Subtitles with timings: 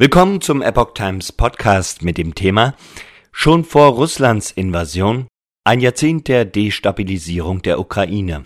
[0.00, 2.74] Willkommen zum Epoch Times Podcast mit dem Thema
[3.32, 5.26] Schon vor Russlands Invasion
[5.62, 8.44] ein Jahrzehnt der Destabilisierung der Ukraine.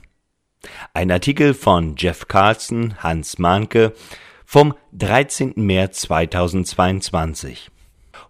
[0.95, 3.93] Ein Artikel von Jeff Carlson, Hans Mahnke
[4.45, 5.53] vom 13.
[5.55, 7.71] März 2022.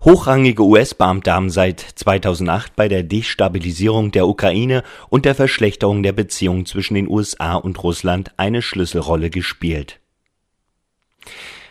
[0.05, 6.67] Hochrangige US-Beamte haben seit 2008 bei der Destabilisierung der Ukraine und der Verschlechterung der Beziehungen
[6.67, 9.99] zwischen den USA und Russland eine Schlüsselrolle gespielt.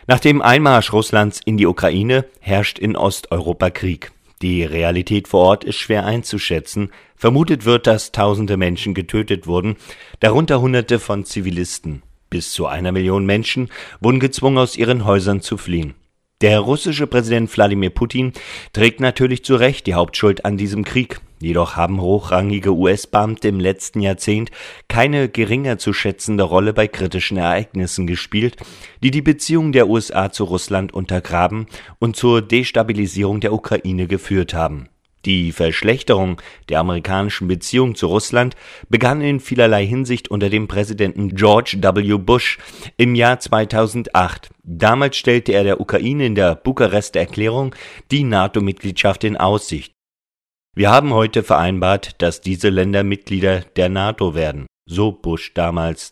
[0.06, 4.12] Nach dem Einmarsch Russlands in die Ukraine herrscht in Osteuropa Krieg.
[4.42, 6.92] Die Realität vor Ort ist schwer einzuschätzen.
[7.16, 9.78] Vermutet wird, dass tausende Menschen getötet wurden,
[10.20, 12.04] darunter Hunderte von Zivilisten.
[12.30, 13.70] Bis zu einer Million Menschen
[14.02, 15.94] wurden gezwungen, aus ihren Häusern zu fliehen.
[16.44, 18.34] Der russische Präsident Wladimir Putin
[18.74, 21.22] trägt natürlich zu Recht die Hauptschuld an diesem Krieg.
[21.40, 24.52] Jedoch haben hochrangige US-Beamte im letzten Jahrzehnt
[24.90, 28.58] keine geringer zu schätzende Rolle bei kritischen Ereignissen gespielt,
[29.02, 31.68] die die Beziehungen der USA zu Russland untergraben
[32.00, 34.90] und zur Destabilisierung der Ukraine geführt haben.
[35.26, 38.56] Die Verschlechterung der amerikanischen Beziehung zu Russland
[38.90, 42.18] begann in vielerlei Hinsicht unter dem Präsidenten George W.
[42.18, 42.58] Bush
[42.98, 44.50] im Jahr 2008.
[44.64, 47.74] Damals stellte er der Ukraine in der Bukarester Erklärung
[48.12, 49.94] die NATO-Mitgliedschaft in Aussicht.
[50.76, 56.12] Wir haben heute vereinbart, dass diese Länder Mitglieder der NATO werden, so Bush damals.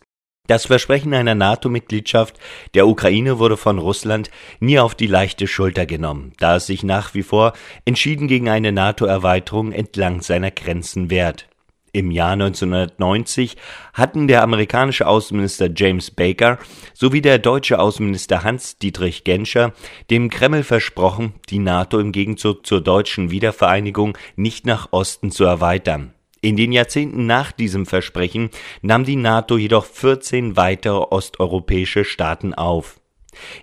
[0.51, 2.37] Das Versprechen einer NATO-Mitgliedschaft
[2.73, 7.13] der Ukraine wurde von Russland nie auf die leichte Schulter genommen, da es sich nach
[7.13, 7.53] wie vor
[7.85, 11.47] entschieden gegen eine NATO-Erweiterung entlang seiner Grenzen wehrt.
[11.93, 13.55] Im Jahr 1990
[13.93, 16.59] hatten der amerikanische Außenminister James Baker
[16.93, 19.71] sowie der deutsche Außenminister Hans-Dietrich Genscher
[20.09, 26.13] dem Kreml versprochen, die NATO im Gegenzug zur deutschen Wiedervereinigung nicht nach Osten zu erweitern.
[26.41, 28.49] In den Jahrzehnten nach diesem Versprechen
[28.81, 32.99] nahm die NATO jedoch 14 weitere osteuropäische Staaten auf.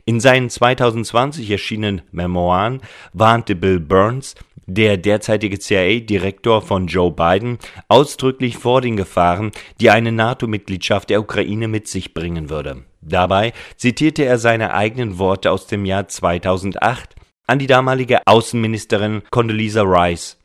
[0.04, 2.80] In seinen 2020 erschienenen Memoiren
[3.12, 10.12] warnte Bill Burns, der derzeitige CIA-Direktor von Joe Biden, ausdrücklich vor den Gefahren, die eine
[10.12, 12.84] NATO-Mitgliedschaft der Ukraine mit sich bringen würde.
[13.00, 19.82] Dabei zitierte er seine eigenen Worte aus dem Jahr 2008 an die damalige Außenministerin Condoleezza
[19.82, 20.38] Rice.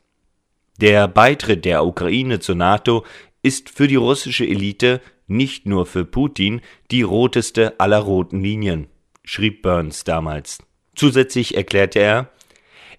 [0.80, 3.04] Der Beitritt der Ukraine zur NATO
[3.42, 8.88] ist für die russische Elite, nicht nur für Putin, die roteste aller roten Linien,
[9.22, 10.58] schrieb Burns damals.
[10.96, 12.30] Zusätzlich erklärte er,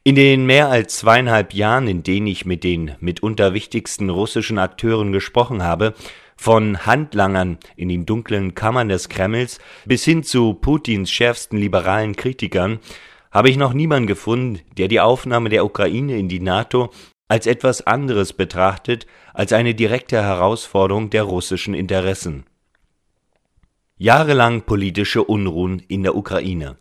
[0.03, 5.11] in den mehr als zweieinhalb Jahren, in denen ich mit den mitunter wichtigsten russischen Akteuren
[5.11, 5.95] gesprochen habe,
[6.37, 12.79] von Handlangern in den dunklen Kammern des Kremls bis hin zu Putins schärfsten liberalen Kritikern,
[13.31, 16.91] habe ich noch niemanden gefunden, der die Aufnahme der Ukraine in die NATO
[17.27, 22.45] als etwas anderes betrachtet als eine direkte Herausforderung der russischen Interessen.
[23.97, 26.77] Jahrelang politische Unruhen in der Ukraine.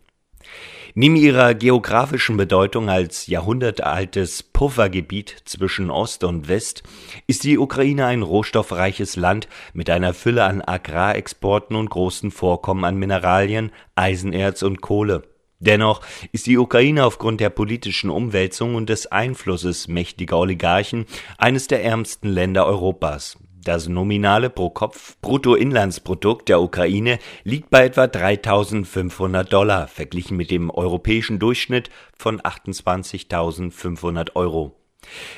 [0.97, 6.83] Neben ihrer geografischen Bedeutung als jahrhundertealtes Puffergebiet zwischen Ost und West
[7.27, 12.95] ist die Ukraine ein rohstoffreiches Land mit einer Fülle an Agrarexporten und großen Vorkommen an
[12.95, 15.23] Mineralien, Eisenerz und Kohle.
[15.59, 16.01] Dennoch
[16.31, 21.05] ist die Ukraine aufgrund der politischen Umwälzung und des Einflusses mächtiger Oligarchen
[21.37, 23.37] eines der ärmsten Länder Europas.
[23.63, 31.89] Das nominale Pro-Kopf-Bruttoinlandsprodukt der Ukraine liegt bei etwa 3500 Dollar, verglichen mit dem europäischen Durchschnitt
[32.15, 34.75] von 28.500 Euro.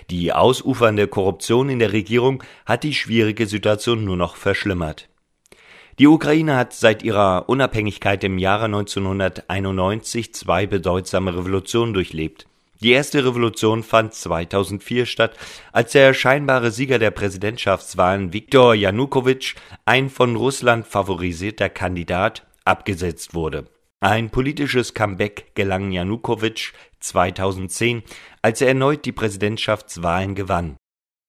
[0.09, 5.07] Die ausufernde Korruption in der Regierung hat die schwierige Situation nur noch verschlimmert.
[5.99, 12.45] Die Ukraine hat seit ihrer Unabhängigkeit im Jahre 1991 zwei bedeutsame Revolutionen durchlebt.
[12.81, 15.35] Die erste Revolution fand 2004 statt,
[15.71, 19.55] als der scheinbare Sieger der Präsidentschaftswahlen Viktor Janukowitsch,
[19.85, 23.65] ein von Russland favorisierter Kandidat, abgesetzt wurde.
[23.99, 28.03] Ein politisches Comeback gelang Janukowitsch 2010,
[28.43, 30.77] als er erneut die Präsidentschaftswahlen gewann.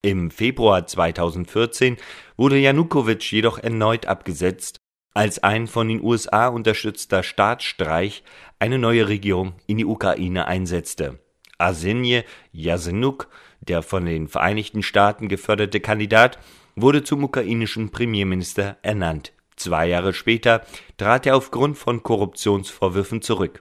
[0.01, 1.97] Im Februar 2014
[2.37, 4.77] wurde Janukowitsch jedoch erneut abgesetzt,
[5.13, 8.23] als ein von den USA unterstützter Staatsstreich
[8.59, 11.19] eine neue Regierung in die Ukraine einsetzte.
[11.57, 12.23] Arsenije
[12.53, 13.27] Jasenuk,
[13.59, 16.39] der von den Vereinigten Staaten geförderte Kandidat,
[16.77, 19.33] wurde zum ukrainischen Premierminister ernannt.
[19.57, 23.59] Zwei Jahre später trat er aufgrund von Korruptionsvorwürfen zurück.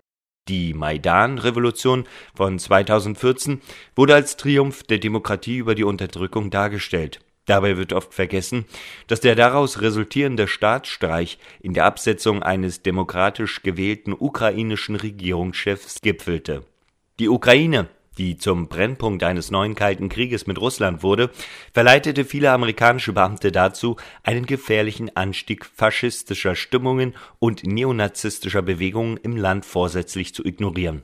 [0.49, 2.05] Die Maidan-Revolution
[2.35, 3.61] von 2014
[3.95, 7.21] wurde als Triumph der Demokratie über die Unterdrückung dargestellt.
[7.45, 8.65] Dabei wird oft vergessen,
[9.06, 16.65] dass der daraus resultierende Staatsstreich in der Absetzung eines demokratisch gewählten ukrainischen Regierungschefs gipfelte.
[17.19, 21.31] Die Ukraine die zum Brennpunkt eines neuen Kalten Krieges mit Russland wurde,
[21.73, 29.65] verleitete viele amerikanische Beamte dazu, einen gefährlichen Anstieg faschistischer Stimmungen und neonazistischer Bewegungen im Land
[29.65, 31.03] vorsätzlich zu ignorieren.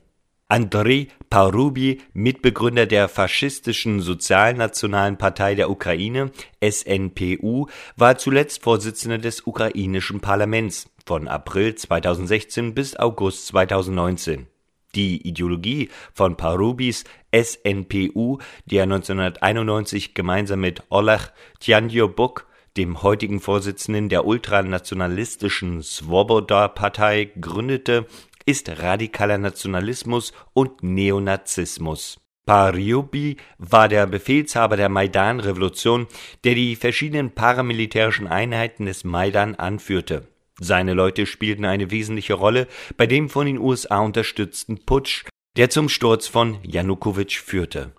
[0.49, 6.33] Andrei Parubi, Mitbegründer der faschistischen Sozialnationalen Partei der Ukraine
[6.63, 7.67] SNPU,
[7.97, 14.47] war zuletzt Vorsitzender des ukrainischen Parlaments von April 2016 bis August 2019.
[14.95, 17.05] Die Ideologie von Parubis
[17.35, 22.47] SNPU, die er 1991 gemeinsam mit Oleg Tjanjobuk,
[22.77, 28.07] dem heutigen Vorsitzenden der ultranationalistischen Svoboda-Partei, gründete,
[28.47, 32.21] ist radikaler Nationalismus und Neonazismus.
[32.47, 36.07] Paryubi war der Befehlshaber der Maidan-Revolution,
[36.45, 40.29] der die verschiedenen paramilitärischen Einheiten des Maidan anführte.
[40.61, 45.25] Seine Leute spielten eine wesentliche Rolle bei dem von den USA unterstützten Putsch,
[45.57, 47.93] der zum Sturz von Janukowitsch führte.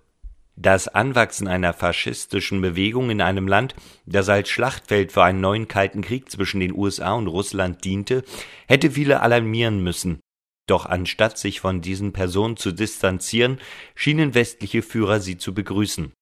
[0.57, 3.75] Das Anwachsen einer faschistischen Bewegung in einem Land,
[4.05, 8.23] das als Schlachtfeld für einen neuen Kalten Krieg zwischen den USA und Russland diente,
[8.67, 10.21] hätte viele alarmieren müssen.
[10.65, 13.59] Doch anstatt sich von diesen Personen zu distanzieren,
[13.95, 16.13] schienen westliche Führer sie zu begrüßen.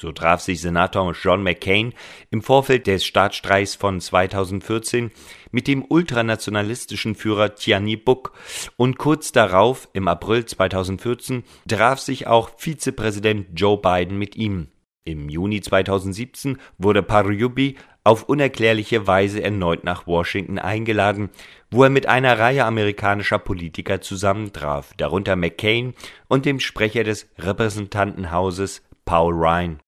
[0.00, 1.92] So traf sich Senator John McCain
[2.30, 5.12] im Vorfeld des Staatsstreichs von 2014
[5.52, 8.32] mit dem ultranationalistischen Führer Tiani Buk
[8.76, 14.68] und kurz darauf, im April 2014, traf sich auch Vizepräsident Joe Biden mit ihm.
[15.04, 21.30] Im Juni 2017 wurde Paryubi auf unerklärliche Weise erneut nach Washington eingeladen,
[21.70, 25.94] wo er mit einer Reihe amerikanischer Politiker zusammentraf, darunter McCain
[26.28, 29.81] und dem Sprecher des Repräsentantenhauses Paul Ryan.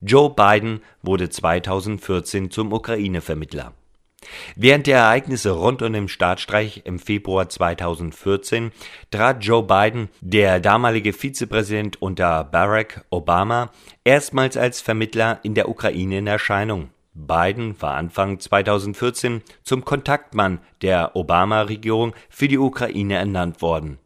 [0.00, 3.72] Joe Biden wurde 2014 zum Ukraine-Vermittler.
[4.56, 8.72] Während der Ereignisse rund um den Staatsstreich im Februar 2014
[9.10, 13.70] trat Joe Biden, der damalige Vizepräsident unter Barack Obama,
[14.04, 16.90] erstmals als Vermittler in der Ukraine in Erscheinung.
[17.14, 23.98] Biden war Anfang 2014 zum Kontaktmann der Obama-Regierung für die Ukraine ernannt worden.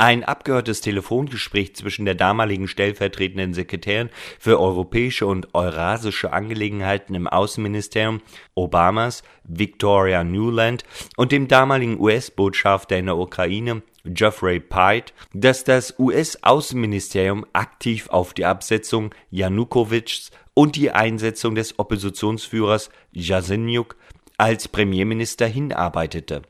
[0.00, 4.08] Ein abgehörtes Telefongespräch zwischen der damaligen stellvertretenden Sekretärin
[4.38, 8.22] für europäische und eurasische Angelegenheiten im Außenministerium
[8.54, 10.84] Obamas, Victoria Newland,
[11.18, 18.46] und dem damaligen US-Botschafter in der Ukraine, Geoffrey Pite, das das US-Außenministerium aktiv auf die
[18.46, 23.96] Absetzung Janukowitschs und die Einsetzung des Oppositionsführers Jasenyuk
[24.38, 26.40] als Premierminister hinarbeitete.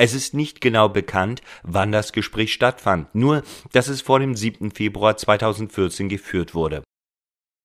[0.00, 3.42] Es ist nicht genau bekannt, wann das Gespräch stattfand, nur
[3.72, 4.70] dass es vor dem 7.
[4.70, 6.84] Februar 2014 geführt wurde.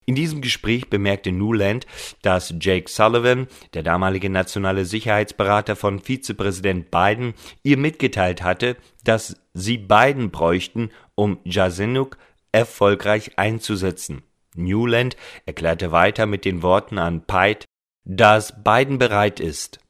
[0.06, 1.86] In diesem Gespräch bemerkte Newland,
[2.24, 9.78] dass Jake Sullivan, der damalige nationale Sicherheitsberater von Vizepräsident Biden, ihr mitgeteilt hatte, dass sie
[9.78, 12.18] Biden bräuchten, um Jasenuk
[12.52, 14.24] erfolgreich einzusetzen.
[14.56, 15.16] Newland
[15.46, 17.66] erklärte weiter mit den Worten an Pite,
[18.06, 19.83] dass Biden bereit ist.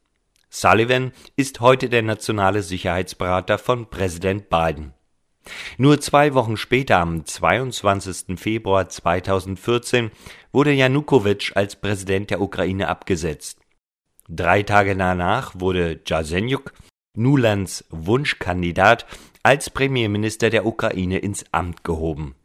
[0.55, 4.93] Sullivan ist heute der nationale Sicherheitsberater von Präsident Biden.
[5.79, 8.39] Nur zwei Wochen später, am 22.
[8.39, 10.11] Februar 2014,
[10.51, 13.61] wurde Janukowitsch als Präsident der Ukraine abgesetzt.
[14.29, 16.73] Drei Tage danach wurde Jasenjuk,
[17.15, 19.07] Nulands Wunschkandidat,
[19.41, 22.35] als Premierminister der Ukraine ins Amt gehoben.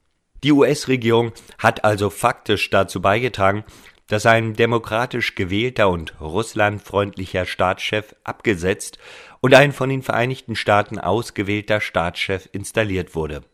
[0.42, 3.64] Die US-Regierung hat also faktisch dazu beigetragen,
[4.08, 8.98] dass ein demokratisch gewählter und russlandfreundlicher Staatschef abgesetzt
[9.40, 13.44] und ein von den Vereinigten Staaten ausgewählter Staatschef installiert wurde.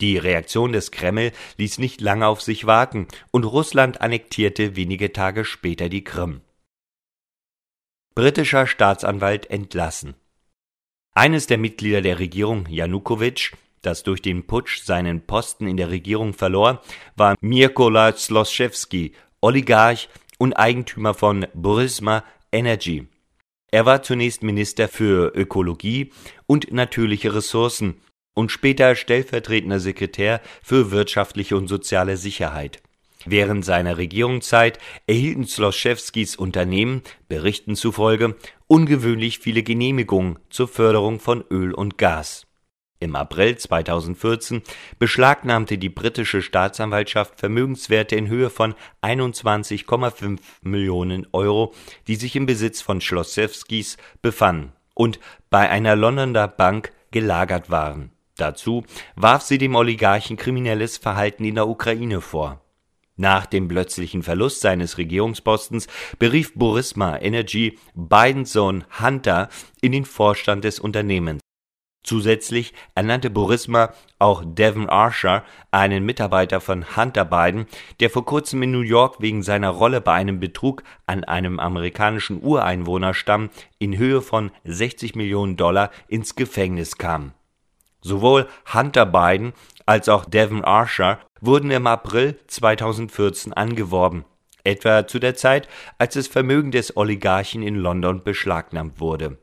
[0.00, 5.44] Die Reaktion des Kreml ließ nicht lange auf sich warten und Russland annektierte wenige Tage
[5.44, 6.40] später die Krim.
[8.14, 10.14] Britischer Staatsanwalt entlassen.
[11.12, 16.34] Eines der Mitglieder der Regierung, Janukowitsch, das durch den Putsch seinen Posten in der Regierung
[16.34, 16.82] verlor,
[17.16, 23.06] war Mykola Sloschewski, Oligarch und Eigentümer von Burisma Energy.
[23.70, 26.12] Er war zunächst Minister für Ökologie
[26.46, 28.00] und natürliche Ressourcen
[28.34, 32.82] und später stellvertretender Sekretär für wirtschaftliche und soziale Sicherheit.
[33.26, 41.74] Während seiner Regierungszeit erhielten Sloschewskis Unternehmen, Berichten zufolge, ungewöhnlich viele Genehmigungen zur Förderung von Öl
[41.74, 42.46] und Gas.
[43.02, 44.60] Im April 2014
[44.98, 51.72] beschlagnahmte die britische Staatsanwaltschaft Vermögenswerte in Höhe von 21,5 Millionen Euro,
[52.06, 58.12] die sich im Besitz von Schlossewskis befanden und bei einer Londoner Bank gelagert waren.
[58.36, 58.84] Dazu
[59.16, 62.60] warf sie dem Oligarchen kriminelles Verhalten in der Ukraine vor.
[63.16, 65.88] Nach dem plötzlichen Verlust seines Regierungspostens
[66.18, 69.48] berief Burisma Energy Bidens Sohn Hunter
[69.80, 71.39] in den Vorstand des Unternehmens.
[72.02, 77.66] Zusätzlich ernannte Burisma auch Devon Archer, einen Mitarbeiter von Hunter Biden,
[78.00, 82.42] der vor kurzem in New York wegen seiner Rolle bei einem Betrug an einem amerikanischen
[82.42, 87.32] Ureinwohnerstamm in Höhe von 60 Millionen Dollar ins Gefängnis kam.
[88.00, 89.52] Sowohl Hunter Biden
[89.84, 94.24] als auch Devon Archer wurden im April 2014 angeworben,
[94.64, 99.36] etwa zu der Zeit, als das Vermögen des Oligarchen in London beschlagnahmt wurde.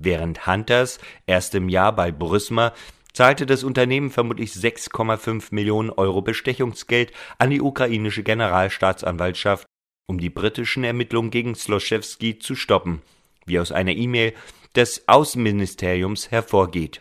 [0.00, 2.72] Während Hunters erstem Jahr bei Burisma
[3.12, 9.66] zahlte das Unternehmen vermutlich 6,5 Millionen Euro Bestechungsgeld an die ukrainische Generalstaatsanwaltschaft,
[10.08, 13.02] um die britischen Ermittlungen gegen Sloschewski zu stoppen,
[13.44, 14.32] wie aus einer E-Mail
[14.74, 17.00] des Außenministeriums hervorgeht.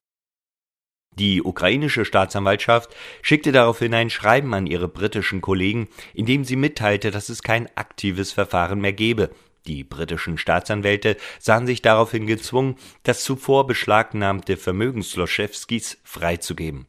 [1.16, 7.12] Die ukrainische Staatsanwaltschaft schickte daraufhin ein Schreiben an ihre britischen Kollegen, in dem sie mitteilte,
[7.12, 9.30] dass es kein aktives Verfahren mehr gebe.
[9.68, 16.88] Die britischen Staatsanwälte sahen sich daraufhin gezwungen, das zuvor beschlagnahmte Vermögen Sloschewskis freizugeben.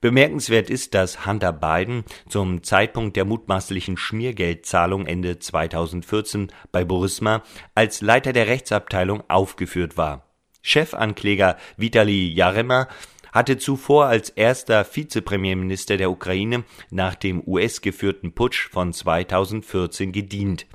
[0.00, 7.42] Bemerkenswert ist, dass Hunter Biden zum Zeitpunkt der mutmaßlichen Schmiergeldzahlung Ende 2014 bei Burisma
[7.74, 10.26] als Leiter der Rechtsabteilung aufgeführt war.
[10.62, 12.88] Chefankläger Vitali Jarema
[13.32, 20.66] hatte zuvor als erster Vizepremierminister der Ukraine nach dem US-geführten Putsch von 2014 gedient.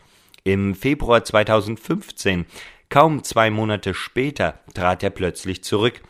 [0.47, 2.45] Im Februar 2015,
[2.89, 6.03] kaum zwei Monate später, trat er plötzlich zurück.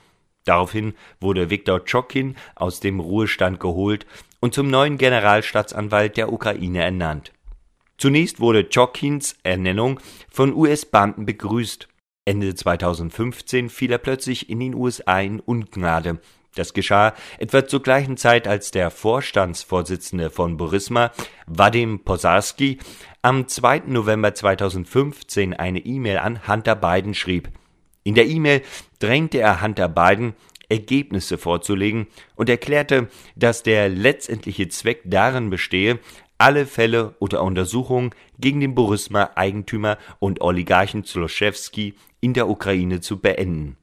[0.43, 4.05] Daraufhin wurde Viktor Tschokin aus dem Ruhestand geholt
[4.41, 7.31] und zum neuen Generalstaatsanwalt der Ukraine ernannt.
[7.97, 11.87] Zunächst wurde Tschokins Ernennung von US-Beamten begrüßt.
[12.25, 16.19] Ende 2015 fiel er plötzlich in den USA in Ungnade.
[16.55, 21.11] Das geschah etwa zur gleichen Zeit, als der Vorstandsvorsitzende von Burisma,
[21.47, 22.79] Vadim Posarski,
[23.25, 23.85] am 2.
[23.87, 27.49] November 2015 eine E-Mail an Hunter Biden schrieb.
[28.03, 28.61] In der E-Mail
[28.99, 30.35] drängte er Hunter Biden,
[30.69, 32.05] Ergebnisse vorzulegen
[32.35, 35.97] und erklärte, dass der letztendliche Zweck darin bestehe,
[36.37, 43.75] alle Fälle oder Untersuchungen gegen den Burisma-Eigentümer und Oligarchen Zloschewski in der Ukraine zu beenden.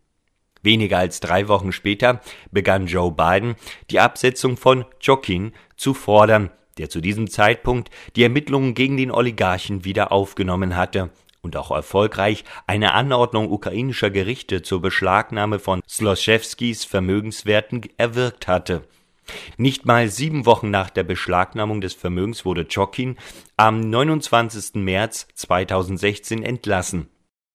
[0.62, 2.20] Weniger als drei Wochen später
[2.52, 3.56] begann Joe Biden,
[3.90, 9.84] die Absetzung von Jokin zu fordern, der zu diesem Zeitpunkt die Ermittlungen gegen den Oligarchen
[9.84, 11.10] wieder aufgenommen hatte
[11.42, 18.82] und auch erfolgreich eine Anordnung ukrainischer Gerichte zur Beschlagnahme von Sloschewskis Vermögenswerten erwirkt hatte.
[19.56, 23.16] Nicht mal sieben Wochen nach der Beschlagnahmung des Vermögens wurde Chokin
[23.56, 24.82] am 29.
[24.82, 27.08] März 2016 entlassen.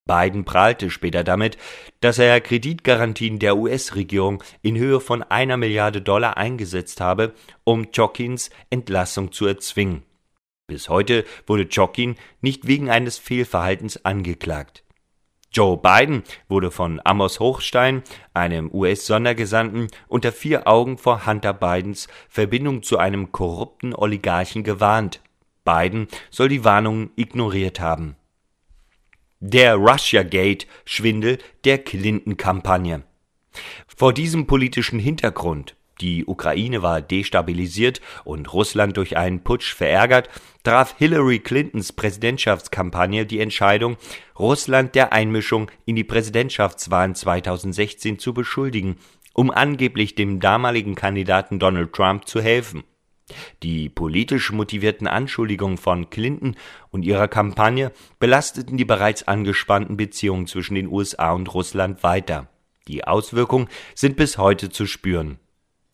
[0.08, 1.58] Biden prahlte später damit,
[2.00, 7.34] dass er Kreditgarantien der US-Regierung in Höhe von einer Milliarde Dollar eingesetzt habe,
[7.64, 10.04] um Chokins Entlassung zu erzwingen.
[10.68, 14.84] Bis heute wurde Chokin nicht wegen eines Fehlverhaltens angeklagt.
[15.52, 22.84] Joe Biden wurde von Amos Hochstein, einem US-Sondergesandten, unter vier Augen vor Hunter Bidens Verbindung
[22.84, 25.22] zu einem korrupten Oligarchen gewarnt.
[25.64, 28.18] Biden soll die Warnungen ignoriert haben.
[29.40, 33.04] Der Russiagate-Schwindel der Clinton-Kampagne.
[33.88, 40.30] Vor diesem politischen Hintergrund die Ukraine war destabilisiert und Russland durch einen Putsch verärgert,
[40.64, 43.98] traf Hillary Clintons Präsidentschaftskampagne die Entscheidung,
[44.38, 48.98] Russland der Einmischung in die Präsidentschaftswahlen 2016 zu beschuldigen,
[49.34, 52.84] um angeblich dem damaligen Kandidaten Donald Trump zu helfen.
[53.64, 56.56] Die politisch motivierten Anschuldigungen von Clinton
[56.92, 62.48] und ihrer Kampagne belasteten die bereits angespannten Beziehungen zwischen den USA und Russland weiter.
[62.88, 65.40] Die Auswirkungen sind bis heute zu spüren.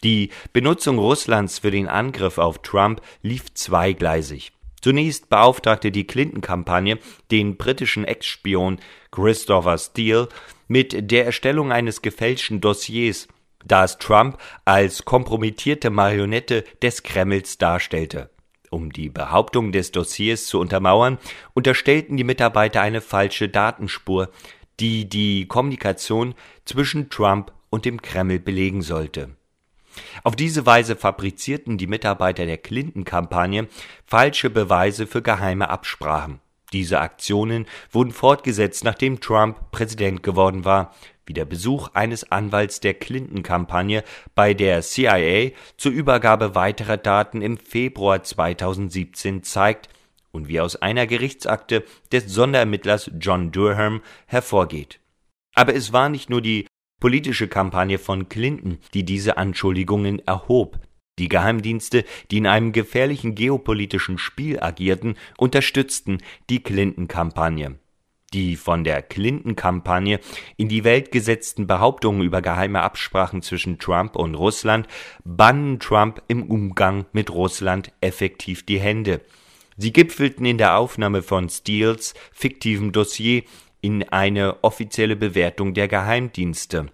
[0.04, 4.52] Die Benutzung Russlands für den Angriff auf Trump lief zweigleisig.
[4.82, 7.00] Zunächst beauftragte die Clinton-Kampagne
[7.32, 8.80] den britischen Ex-Spion
[9.12, 10.28] Christopher Steele
[10.68, 13.30] mit der Erstellung eines gefälschten Dossiers,
[13.66, 18.30] das Trump als kompromittierte Marionette des Kremls darstellte.
[18.70, 21.20] Um die Behauptung des Dossiers zu untermauern,
[21.54, 24.30] unterstellten die Mitarbeiter eine falsche Datenspur,
[24.80, 26.34] die die Kommunikation
[26.66, 29.30] zwischen Trump und dem Kreml belegen sollte.
[30.24, 33.68] Auf diese Weise fabrizierten die Mitarbeiter der Clinton-Kampagne
[34.08, 36.40] falsche Beweise für geheime Absprachen.
[36.72, 42.94] Diese Aktionen wurden fortgesetzt, nachdem Trump Präsident geworden war, wie der Besuch eines Anwalts der
[42.94, 44.04] Clinton-Kampagne
[44.36, 49.90] bei der CIA zur Übergabe weiterer Daten im Februar 2017 zeigt
[50.32, 55.00] und wie aus einer Gerichtsakte des Sonderermittlers John Durham hervorgeht.
[55.56, 56.68] Aber es war nicht nur die
[57.00, 60.80] politische Kampagne von Clinton, die diese Anschuldigungen erhob.
[61.20, 67.78] Die Geheimdienste, die in einem gefährlichen geopolitischen Spiel agierten, unterstützten die Clinton-Kampagne.
[68.34, 70.20] Die von der Clinton-Kampagne
[70.58, 74.88] in die Welt gesetzten Behauptungen über geheime Absprachen zwischen Trump und Russland
[75.24, 79.22] bannen Trump im Umgang mit Russland effektiv die Hände.
[79.78, 83.44] Sie gipfelten in der Aufnahme von Steels fiktivem Dossier
[83.82, 86.88] in eine offizielle Bewertung der Geheimdienste.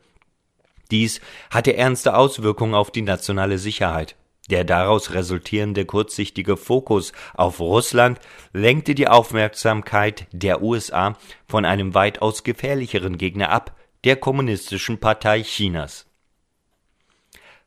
[0.91, 4.15] Dies hatte ernste Auswirkungen auf die nationale Sicherheit.
[4.49, 8.19] Der daraus resultierende kurzsichtige Fokus auf Russland
[8.51, 16.07] lenkte die Aufmerksamkeit der USA von einem weitaus gefährlicheren Gegner ab, der Kommunistischen Partei Chinas.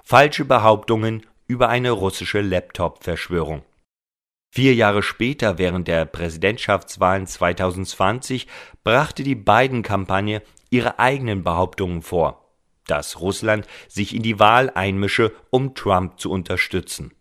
[0.03, 3.62] Falsche Behauptungen über eine russische Laptop-Verschwörung.
[4.51, 8.49] Vier Jahre später, während der Präsidentschaftswahlen 2020,
[8.83, 12.41] brachte die Biden-Kampagne ihre eigenen Behauptungen vor
[12.87, 17.12] dass Russland sich in die Wahl einmische, um Trump zu unterstützen.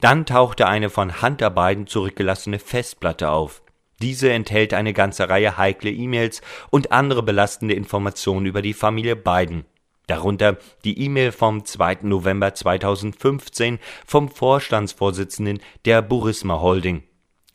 [0.00, 3.62] Dann tauchte eine von Hunter Biden zurückgelassene Festplatte auf.
[4.00, 6.40] Diese enthält eine ganze Reihe heikle E-Mails
[6.70, 9.66] und andere belastende Informationen über die Familie Biden.
[10.06, 11.98] Darunter die E-Mail vom 2.
[12.02, 17.04] November 2015 vom Vorstandsvorsitzenden der Burisma Holding,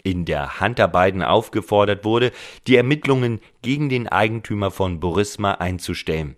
[0.04, 2.32] in der Hunter Biden aufgefordert wurde,
[2.68, 6.38] die Ermittlungen gegen den Eigentümer von Burisma einzustellen.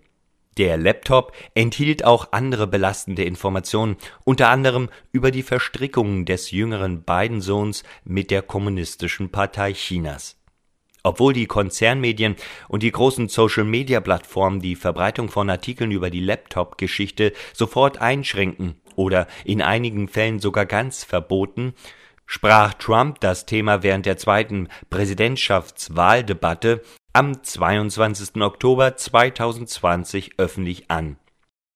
[0.58, 7.84] Der Laptop enthielt auch andere belastende Informationen, unter anderem über die Verstrickungen des jüngeren Biden-Sohns
[8.04, 10.36] mit der Kommunistischen Partei Chinas.
[11.04, 12.34] Obwohl die Konzernmedien
[12.66, 19.62] und die großen Social-Media-Plattformen die Verbreitung von Artikeln über die Laptop-Geschichte sofort einschränken oder in
[19.62, 21.74] einigen Fällen sogar ganz verboten,
[22.26, 26.82] sprach Trump das Thema während der zweiten Präsidentschaftswahldebatte
[27.18, 28.40] am 22.
[28.42, 31.16] Oktober 2020 öffentlich an.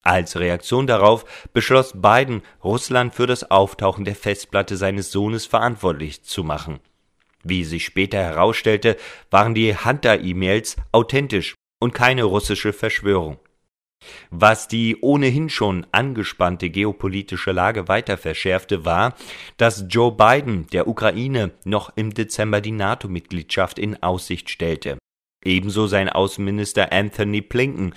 [0.05, 6.45] Als Reaktion darauf beschloss Biden, Russland für das Auftauchen der Festplatte seines Sohnes verantwortlich zu
[6.45, 6.79] machen.
[7.43, 8.97] Wie sich später herausstellte,
[9.31, 13.41] waren die Hunter-E-Mails authentisch und keine russische Verschwörung.
[14.31, 19.17] Was die ohnehin schon angespannte geopolitische Lage weiter verschärfte, war,
[19.57, 24.99] dass Joe Biden der Ukraine noch im Dezember die NATO-Mitgliedschaft in Aussicht stellte.
[25.45, 27.95] Ebenso sein Außenminister Anthony Blinken.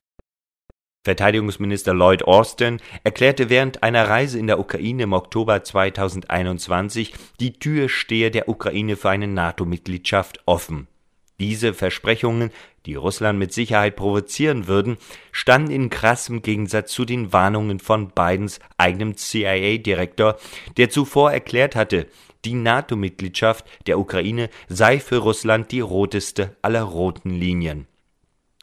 [1.03, 7.89] Verteidigungsminister Lloyd Austin erklärte während einer Reise in der Ukraine im Oktober 2021, die Tür
[7.89, 10.87] stehe der Ukraine für eine NATO-Mitgliedschaft offen.
[11.39, 12.49] Diese Versprechungen,
[12.85, 14.97] die Russland mit Sicherheit provozieren würden,
[15.31, 20.37] standen in krassem Gegensatz zu den Warnungen von Bidens eigenem CIA-Direktor,
[20.77, 22.07] der zuvor erklärt hatte,
[22.45, 27.87] die NATO-Mitgliedschaft der Ukraine sei für Russland die roteste aller roten Linien.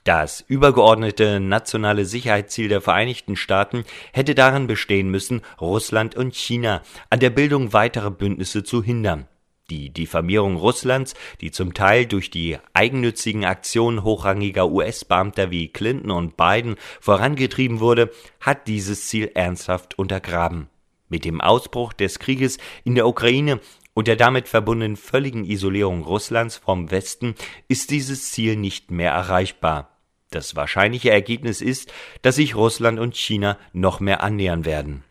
[0.05, 7.21] Das übergeordnete nationale Sicherheitsziel der Vereinigten Staaten hätte darin bestehen müssen, Russland und China an
[7.21, 9.29] der Bildung weiterer Bündnisse zu hindern.
[9.71, 16.37] Die Diffamierung Russlands, die zum Teil durch die eigennützigen Aktionen hochrangiger US-Beamter wie Clinton und
[16.37, 20.69] Biden vorangetrieben wurde, hat dieses Ziel ernsthaft untergraben.
[21.13, 23.61] Mit dem Ausbruch des Krieges in der Ukraine
[23.93, 27.35] und der damit verbundenen völligen Isolierung Russlands vom Westen
[27.69, 29.91] ist dieses Ziel nicht mehr erreichbar.
[30.31, 35.05] Das wahrscheinliche Ergebnis ist, dass sich Russland und China noch mehr annähern werden.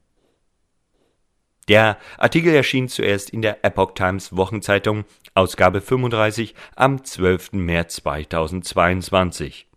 [1.67, 7.53] Der Artikel erschien zuerst in der Epoch Times Wochenzeitung, Ausgabe 35 am 12.
[7.53, 9.67] März 2022.